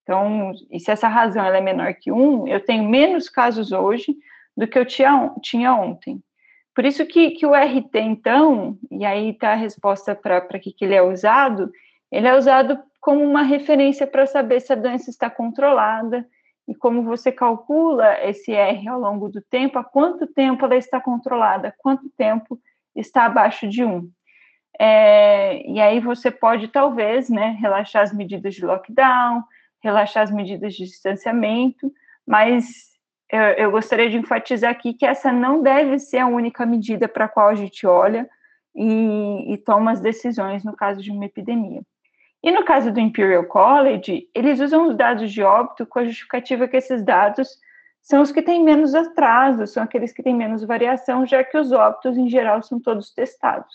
[0.02, 4.14] Então, e se essa razão ela é menor que um, eu tenho menos casos hoje
[4.54, 6.22] do que eu tinha, tinha ontem.
[6.74, 10.84] Por isso que, que o RT, então, e aí está a resposta para que, que
[10.84, 11.70] ele é usado,
[12.10, 16.26] ele é usado como uma referência para saber se a doença está controlada
[16.68, 21.00] e como você calcula esse R ao longo do tempo, há quanto tempo ela está
[21.00, 22.60] controlada, quanto tempo
[22.94, 24.08] está abaixo de 1.
[24.78, 29.42] É, e aí você pode, talvez, né, relaxar as medidas de lockdown,
[29.82, 31.92] relaxar as medidas de distanciamento,
[32.26, 32.90] mas
[33.30, 37.24] eu, eu gostaria de enfatizar aqui que essa não deve ser a única medida para
[37.26, 38.28] a qual a gente olha
[38.74, 41.82] e, e toma as decisões no caso de uma epidemia.
[42.42, 46.66] E no caso do Imperial College, eles usam os dados de óbito com a justificativa
[46.66, 47.58] que esses dados
[48.02, 51.70] são os que têm menos atraso, são aqueles que têm menos variação, já que os
[51.70, 53.74] óbitos, em geral, são todos testados.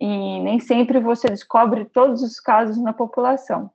[0.00, 3.70] E nem sempre você descobre todos os casos na população.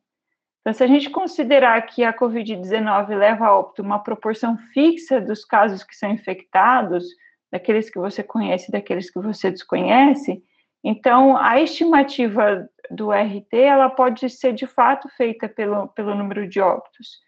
[0.59, 5.45] Então, se a gente considerar que a Covid-19 leva a óbito uma proporção fixa dos
[5.45, 7.05] casos que são infectados,
[7.49, 10.43] daqueles que você conhece e daqueles que você desconhece,
[10.89, 16.61] então a estimativa do RT ela pode ser de fato feita pelo, pelo número de
[16.61, 17.19] óbitos,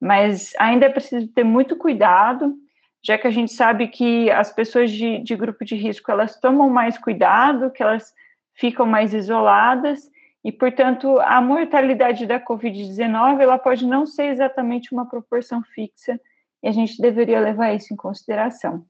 [0.00, 2.54] mas ainda é preciso ter muito cuidado,
[3.02, 6.70] já que a gente sabe que as pessoas de, de grupo de risco elas tomam
[6.70, 8.14] mais cuidado, que elas
[8.54, 10.08] ficam mais isoladas
[10.44, 16.20] e, portanto, a mortalidade da Covid-19 ela pode não ser exatamente uma proporção fixa
[16.62, 18.86] e a gente deveria levar isso em consideração.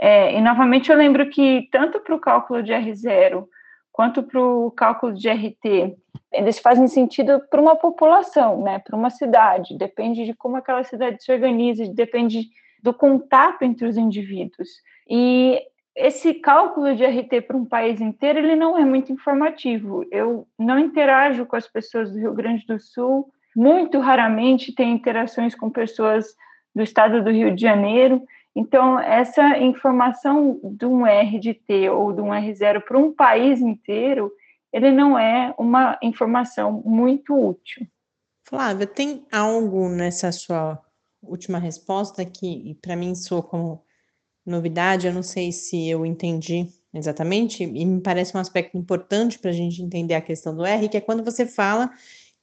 [0.00, 3.46] É, e, novamente, eu lembro que tanto para o cálculo de R0
[3.92, 5.94] quanto para o cálculo de RT,
[6.32, 11.22] eles fazem sentido para uma população, né, para uma cidade, depende de como aquela cidade
[11.22, 12.48] se organiza, depende
[12.82, 14.68] do contato entre os indivíduos.
[15.08, 15.60] E
[15.94, 20.06] esse cálculo de RT para um país inteiro, ele não é muito informativo.
[20.10, 25.54] Eu não interajo com as pessoas do Rio Grande do Sul, muito raramente tenho interações
[25.54, 26.34] com pessoas
[26.74, 28.22] do estado do Rio de Janeiro.
[28.54, 34.32] Então, essa informação de um RDT ou de um R0 para um país inteiro,
[34.72, 37.86] ele não é uma informação muito útil.
[38.48, 40.80] Flávia, tem algo nessa sua
[41.22, 43.84] última resposta que, para mim, soa como
[44.44, 49.50] novidade, eu não sei se eu entendi exatamente, e me parece um aspecto importante para
[49.50, 51.88] a gente entender a questão do R, que é quando você fala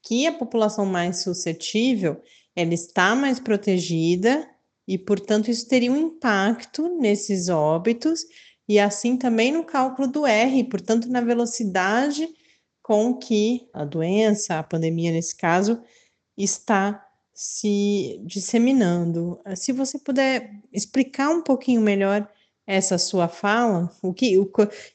[0.01, 2.22] que a população mais suscetível
[2.55, 4.47] ela está mais protegida
[4.88, 8.26] e, portanto, isso teria um impacto nesses óbitos
[8.68, 12.28] e assim também no cálculo do R, portanto, na velocidade
[12.82, 15.82] com que a doença, a pandemia nesse caso,
[16.38, 19.40] está se disseminando.
[19.56, 22.28] Se você puder explicar um pouquinho melhor
[22.66, 24.50] essa sua fala, o que, o,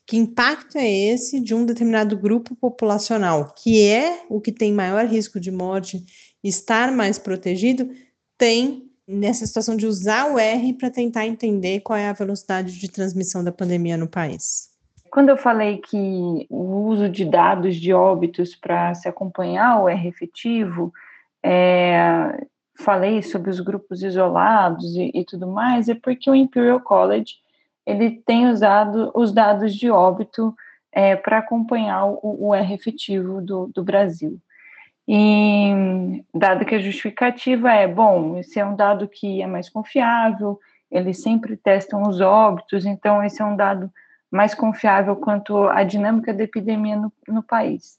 [0.06, 5.06] que impacto é esse de um determinado grupo populacional, que é o que tem maior
[5.06, 6.04] risco de morte,
[6.44, 7.90] estar mais protegido,
[8.36, 12.90] tem nessa situação de usar o R para tentar entender qual é a velocidade de
[12.90, 14.70] transmissão da pandemia no país?
[15.10, 20.08] Quando eu falei que o uso de dados de óbitos para se acompanhar o R
[20.08, 20.92] efetivo,
[21.44, 22.46] é,
[22.78, 27.34] falei sobre os grupos isolados e, e, tudo mais, é porque o Imperial College
[27.84, 30.54] ele tem usado os dados de óbito
[30.92, 34.38] é, para acompanhar o, o, R efetivo do, do Brasil.
[35.08, 40.60] E dado que a justificativa é, bom, esse é um dado que é mais confiável,
[40.90, 43.90] eles sempre testam os óbitos, então esse é um dado
[44.30, 47.98] mais confiável quanto à dinâmica da epidemia no, no país.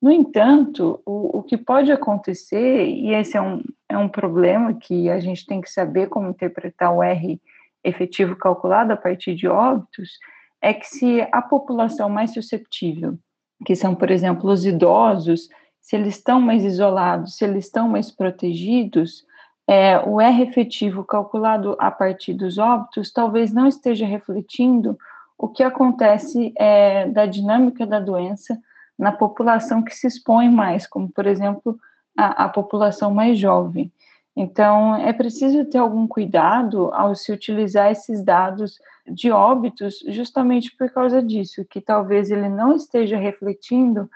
[0.00, 5.10] No entanto, o, o que pode acontecer, e esse é um, é um problema que
[5.10, 7.40] a gente tem que saber como interpretar o R
[7.84, 10.18] efetivo calculado a partir de óbitos,
[10.60, 13.18] é que se a população mais susceptível,
[13.64, 15.48] que são, por exemplo, os idosos,
[15.80, 19.24] se eles estão mais isolados, se eles estão mais protegidos,
[19.66, 24.98] é, o R efetivo calculado a partir dos óbitos talvez não esteja refletindo
[25.38, 28.58] o que acontece é, da dinâmica da doença
[28.98, 31.78] na população que se expõe mais, como, por exemplo,
[32.16, 33.90] a, a população mais jovem.
[34.36, 40.90] Então, é preciso ter algum cuidado ao se utilizar esses dados de óbitos, justamente por
[40.90, 44.08] causa disso, que talvez ele não esteja refletindo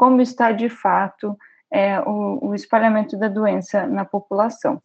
[0.00, 1.36] como está de fato
[1.70, 4.82] é, o, o espalhamento da doença na população.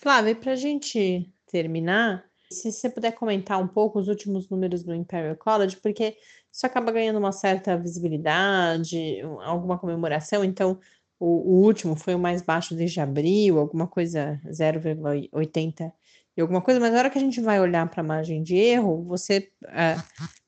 [0.00, 4.94] Flávia, para a gente terminar, se você puder comentar um pouco os últimos números do
[4.94, 6.16] Imperial College, porque
[6.50, 10.78] isso acaba ganhando uma certa visibilidade, alguma comemoração, então
[11.20, 15.92] o, o último foi o mais baixo desde abril, alguma coisa 0,80
[16.34, 18.56] e alguma coisa, mas na hora que a gente vai olhar para a margem de
[18.56, 19.46] erro, você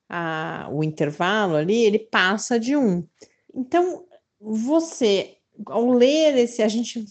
[0.09, 3.07] a, o intervalo ali, ele passa de 1.
[3.57, 4.07] Então,
[4.39, 7.05] você, ao ler esse, a gente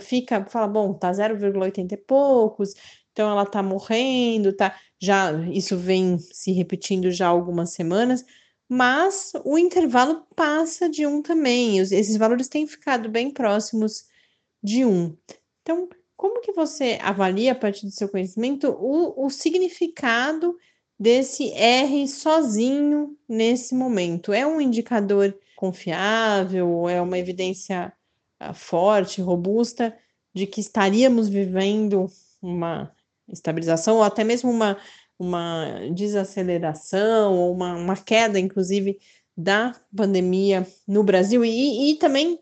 [0.00, 2.74] fica, fala, bom, tá 0,80 e poucos,
[3.12, 8.24] então ela tá morrendo, tá, já, isso vem se repetindo já algumas semanas,
[8.68, 14.04] mas o intervalo passa de um também, esses valores têm ficado bem próximos
[14.62, 15.16] de um.
[15.62, 20.56] Então, como que você avalia, a partir do seu conhecimento, o, o significado
[20.98, 24.32] desse R sozinho nesse momento?
[24.32, 26.88] É um indicador confiável?
[26.88, 27.92] É uma evidência
[28.42, 29.94] uh, forte, robusta,
[30.34, 32.06] de que estaríamos vivendo
[32.40, 32.90] uma
[33.28, 34.78] estabilização ou até mesmo uma,
[35.18, 38.98] uma desaceleração ou uma, uma queda, inclusive,
[39.36, 42.38] da pandemia no Brasil e, e também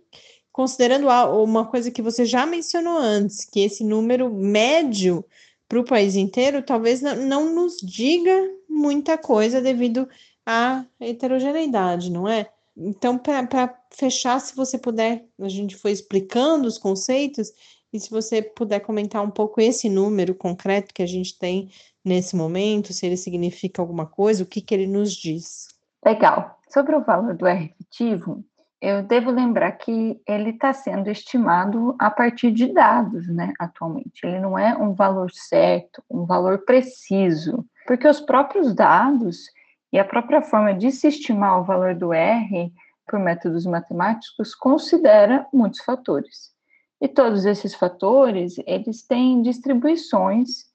[0.53, 1.09] considerando
[1.43, 5.25] uma coisa que você já mencionou antes, que esse número médio
[5.69, 10.09] para o país inteiro talvez não, não nos diga muita coisa devido
[10.45, 12.51] à heterogeneidade, não é?
[12.81, 17.53] Então, para fechar, se você puder, a gente foi explicando os conceitos,
[17.93, 21.71] e se você puder comentar um pouco esse número concreto que a gente tem
[22.05, 25.69] nesse momento, se ele significa alguma coisa, o que, que ele nos diz.
[26.05, 26.59] Legal.
[26.69, 28.45] Sobre o valor do R efetivo,
[28.81, 34.21] eu devo lembrar que ele está sendo estimado a partir de dados, né, atualmente.
[34.23, 39.47] Ele não é um valor certo, um valor preciso, porque os próprios dados
[39.93, 42.73] e a própria forma de se estimar o valor do R
[43.07, 46.53] por métodos matemáticos considera muitos fatores.
[47.01, 50.67] E todos esses fatores, eles têm distribuições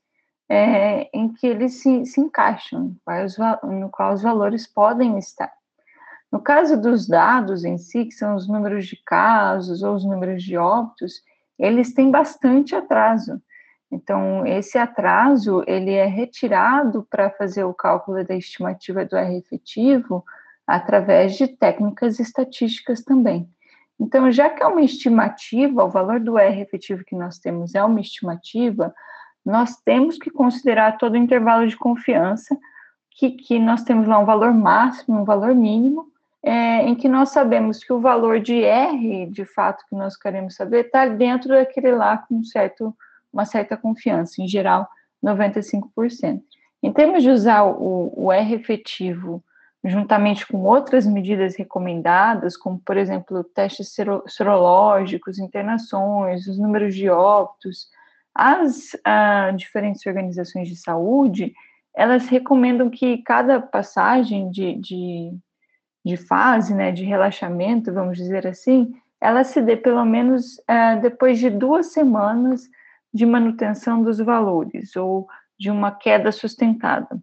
[0.49, 2.95] é, em que eles se, se encaixam,
[3.63, 5.51] no qual os valores podem estar.
[6.31, 10.43] No caso dos dados em si, que são os números de casos ou os números
[10.43, 11.21] de óbitos,
[11.59, 13.39] eles têm bastante atraso.
[13.93, 20.25] Então, esse atraso, ele é retirado para fazer o cálculo da estimativa do R efetivo
[20.65, 23.47] através de técnicas estatísticas também.
[23.99, 27.83] Então, já que é uma estimativa, o valor do R efetivo que nós temos é
[27.83, 28.91] uma estimativa,
[29.45, 32.57] nós temos que considerar todo o intervalo de confiança,
[33.11, 36.07] que, que nós temos lá um valor máximo, um valor mínimo,
[36.41, 40.55] é, em que nós sabemos que o valor de R, de fato, que nós queremos
[40.55, 42.95] saber, está dentro daquele lá com um certo
[43.33, 44.87] uma certa confiança, em geral,
[45.23, 46.41] 95%.
[46.81, 49.43] Em termos de usar o, o R efetivo
[49.83, 53.93] juntamente com outras medidas recomendadas, como, por exemplo, testes
[54.27, 57.87] serológicos, internações, os números de óbitos,
[58.33, 61.53] as ah, diferentes organizações de saúde,
[61.93, 65.37] elas recomendam que cada passagem de, de,
[66.03, 71.39] de fase, né, de relaxamento, vamos dizer assim, ela se dê pelo menos ah, depois
[71.39, 72.69] de duas semanas
[73.13, 75.27] de manutenção dos valores ou
[75.59, 77.21] de uma queda sustentada.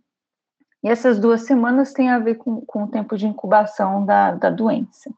[0.82, 4.50] E essas duas semanas têm a ver com, com o tempo de incubação da, da
[4.50, 5.10] doença.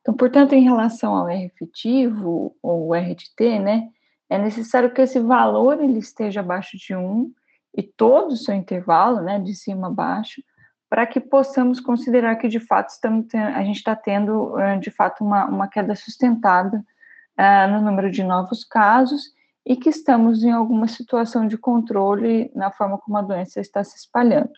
[0.00, 3.88] Então, portanto, em relação ao R efetivo, ou R de T, né,
[4.30, 7.32] é necessário que esse valor ele esteja abaixo de 1
[7.76, 10.42] e todo o seu intervalo, né, de cima a baixo,
[10.88, 15.44] para que possamos considerar que, de fato, estamos a gente está tendo, de fato, uma,
[15.46, 16.82] uma queda sustentada
[17.38, 19.36] uh, no número de novos casos
[19.68, 23.98] e que estamos em alguma situação de controle na forma como a doença está se
[23.98, 24.54] espalhando.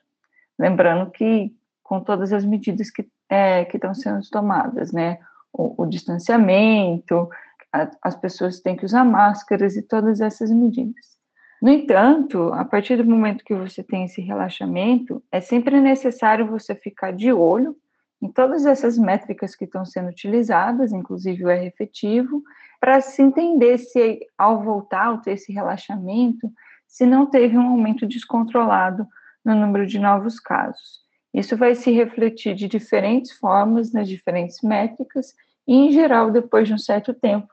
[0.57, 1.53] Lembrando que
[1.83, 5.19] com todas as medidas que, é, que estão sendo tomadas, né?
[5.53, 7.29] O, o distanciamento,
[7.73, 11.19] a, as pessoas têm que usar máscaras e todas essas medidas.
[11.61, 16.73] No entanto, a partir do momento que você tem esse relaxamento, é sempre necessário você
[16.73, 17.77] ficar de olho
[18.21, 22.43] em todas essas métricas que estão sendo utilizadas, inclusive o R efetivo,
[22.79, 26.51] para se entender se ao voltar, ao ter esse relaxamento,
[26.87, 29.07] se não teve um aumento descontrolado
[29.45, 31.01] no número de novos casos.
[31.33, 35.35] Isso vai se refletir de diferentes formas nas diferentes métricas
[35.67, 37.49] e, em geral, depois de um certo tempo,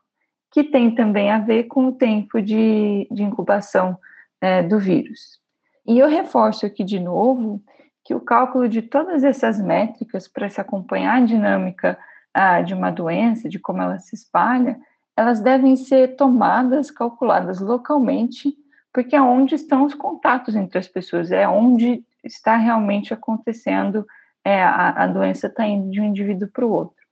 [0.51, 3.97] que tem também a ver com o tempo de, de incubação
[4.41, 5.39] é, do vírus.
[5.85, 7.61] E eu reforço aqui de novo
[8.07, 11.99] que o cálculo de todas essas métricas para se acompanhar a dinâmica
[12.33, 14.79] ah, de uma doença, de como ela se espalha,
[15.13, 18.55] elas devem ser tomadas, calculadas localmente,
[18.93, 24.07] porque é onde estão os contatos entre as pessoas, é onde está realmente acontecendo,
[24.41, 27.03] é, a, a doença está indo de um indivíduo para o outro.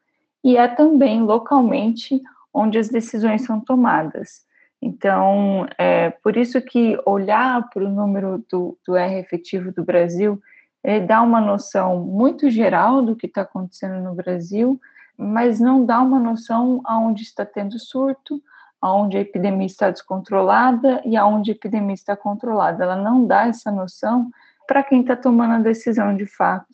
[0.42, 2.22] E é também localmente
[2.54, 4.46] onde as decisões são tomadas.
[4.82, 10.42] Então, é por isso que olhar para o número do, do R efetivo do Brasil
[10.86, 14.80] ele dá uma noção muito geral do que está acontecendo no Brasil,
[15.18, 18.40] mas não dá uma noção aonde está tendo surto,
[18.80, 22.84] aonde a epidemia está descontrolada e aonde a epidemia está controlada.
[22.84, 24.30] Ela não dá essa noção
[24.68, 26.68] para quem está tomando a decisão de fato,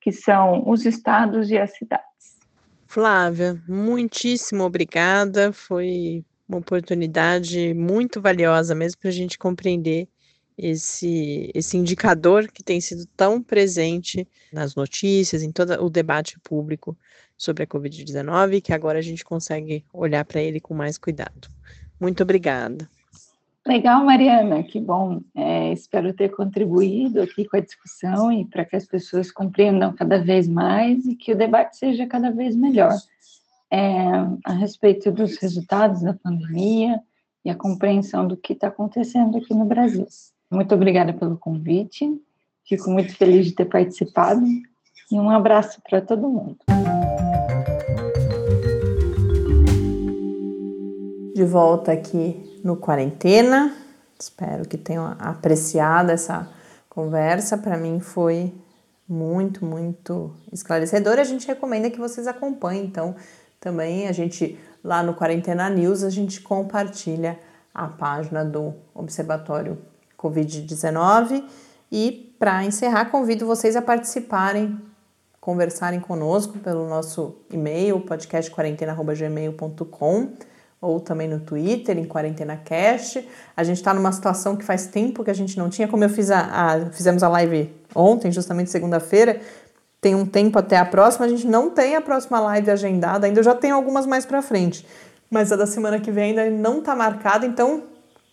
[0.00, 2.02] que são os estados e as cidades.
[2.88, 5.52] Flávia, muitíssimo obrigada.
[5.52, 10.08] Foi uma oportunidade muito valiosa mesmo para a gente compreender
[10.56, 16.96] esse, esse indicador que tem sido tão presente nas notícias, em todo o debate público
[17.36, 21.48] sobre a Covid-19, que agora a gente consegue olhar para ele com mais cuidado.
[22.00, 22.88] Muito obrigada.
[23.66, 25.20] Legal, Mariana, que bom.
[25.34, 30.18] É, espero ter contribuído aqui com a discussão e para que as pessoas compreendam cada
[30.18, 32.92] vez mais e que o debate seja cada vez melhor
[33.72, 34.04] é,
[34.44, 37.00] a respeito dos resultados da pandemia
[37.42, 40.06] e a compreensão do que está acontecendo aqui no Brasil.
[40.52, 42.06] Muito obrigada pelo convite.
[42.68, 44.44] Fico muito feliz de ter participado
[45.10, 46.58] e um abraço para todo mundo.
[51.34, 53.74] De volta aqui no Quarentena.
[54.20, 56.46] Espero que tenham apreciado essa
[56.86, 57.56] conversa.
[57.56, 58.52] Para mim foi
[59.08, 61.22] muito, muito esclarecedora.
[61.22, 62.84] A gente recomenda que vocês acompanhem.
[62.84, 63.16] Então,
[63.58, 67.40] também a gente lá no Quarentena News a gente compartilha
[67.72, 69.78] a página do Observatório
[70.22, 71.42] Covid-19.
[71.90, 74.78] E para encerrar, convido vocês a participarem,
[75.40, 80.28] conversarem conosco pelo nosso e-mail, podcastquarentena.gmail.com
[80.80, 83.28] ou também no Twitter, em QuarentenaCast.
[83.56, 86.08] A gente está numa situação que faz tempo que a gente não tinha, como eu
[86.08, 89.40] fiz a, a fizemos a live ontem, justamente segunda-feira,
[90.00, 93.38] tem um tempo até a próxima, a gente não tem a próxima live agendada, ainda
[93.38, 94.84] eu já tenho algumas mais para frente,
[95.30, 97.84] mas a da semana que vem ainda não está marcada, então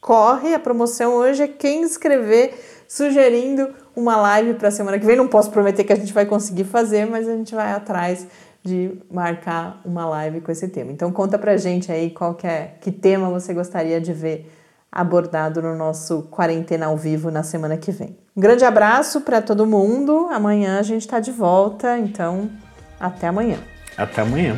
[0.01, 5.15] corre, a promoção hoje é quem escrever sugerindo uma live para a semana que vem.
[5.15, 8.27] Não posso prometer que a gente vai conseguir fazer, mas a gente vai atrás
[8.63, 10.91] de marcar uma live com esse tema.
[10.91, 14.51] Então conta pra gente aí qual que é, que tema você gostaria de ver
[14.91, 18.17] abordado no nosso quarentena ao vivo na semana que vem.
[18.35, 20.27] Um grande abraço para todo mundo.
[20.31, 22.49] Amanhã a gente está de volta, então
[22.99, 23.59] até amanhã.
[23.97, 24.57] Até amanhã.